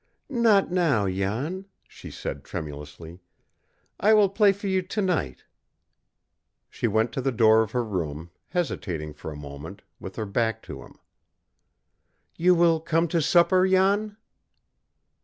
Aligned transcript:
"Not 0.33 0.71
now, 0.71 1.07
Jan," 1.07 1.67
she 1.87 2.09
said 2.09 2.43
tremulously. 2.43 3.19
"I 3.99 4.15
will 4.15 4.29
play 4.29 4.51
for 4.51 4.65
you 4.65 4.81
to 4.81 4.99
night." 4.99 5.43
She 6.71 6.87
went 6.87 7.11
to 7.11 7.21
the 7.21 7.31
door 7.31 7.61
of 7.61 7.71
her 7.73 7.83
room, 7.83 8.31
hesitating 8.47 9.13
for 9.13 9.31
a 9.31 9.35
moment, 9.35 9.83
with 9.99 10.15
her 10.15 10.25
back 10.25 10.63
to 10.63 10.81
him. 10.81 10.95
"You 12.35 12.55
will 12.55 12.79
come 12.79 13.07
to 13.09 13.21
supper, 13.21 13.67
Jan?" 13.67 14.17